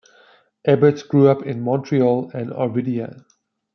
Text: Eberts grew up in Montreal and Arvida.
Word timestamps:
Eberts 0.67 1.03
grew 1.07 1.27
up 1.27 1.43
in 1.43 1.61
Montreal 1.61 2.31
and 2.33 2.49
Arvida. 2.49 3.23